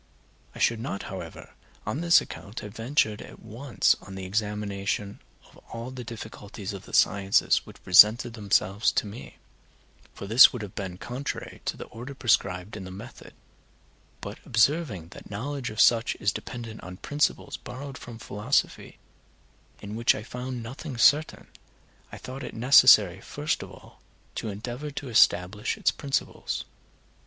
I 0.55 0.57
should 0.57 0.79
not, 0.79 1.03
however, 1.13 1.53
on 1.85 2.01
this 2.01 2.21
account 2.21 2.61
have 2.61 2.73
ventured 2.75 3.21
at 3.21 3.39
once 3.39 3.95
on 4.01 4.15
the 4.15 4.25
examination 4.25 5.19
of 5.47 5.57
all 5.71 5.91
the 5.91 6.03
difficulties 6.03 6.73
of 6.73 6.85
the 6.85 6.91
sciences 6.93 7.67
which 7.67 7.83
presented 7.83 8.33
themselves 8.33 8.91
to 8.93 9.05
me, 9.05 9.35
for 10.15 10.25
this 10.25 10.51
would 10.51 10.63
have 10.63 10.73
been 10.73 10.97
contrary 10.97 11.61
to 11.65 11.77
the 11.77 11.83
order 11.85 12.15
prescribed 12.15 12.75
in 12.75 12.83
the 12.83 12.89
method, 12.89 13.35
but 14.21 14.39
observing 14.43 15.09
that 15.09 15.25
the 15.25 15.29
knowledge 15.29 15.69
of 15.69 15.79
such 15.79 16.15
is 16.15 16.33
dependent 16.33 16.81
on 16.81 16.97
principles 16.97 17.55
borrowed 17.57 17.95
from 17.95 18.17
philosophy, 18.17 18.97
in 19.83 19.95
which 19.95 20.15
I 20.15 20.23
found 20.23 20.63
nothing 20.63 20.97
certain, 20.97 21.45
I 22.11 22.17
thought 22.17 22.41
it 22.41 22.55
necessary 22.55 23.21
first 23.21 23.61
of 23.61 23.69
all 23.69 24.01
to 24.33 24.49
endeavor 24.49 24.89
to 24.89 25.09
establish 25.09 25.77
its 25.77 25.91
principles. 25.91 26.65